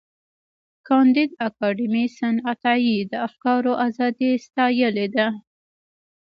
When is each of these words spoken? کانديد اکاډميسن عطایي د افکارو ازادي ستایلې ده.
کانديد 0.87 1.31
اکاډميسن 1.47 2.35
عطایي 2.51 2.97
د 3.11 3.13
افکارو 3.27 3.73
ازادي 3.87 4.31
ستایلې 4.45 5.07
ده. 5.15 5.27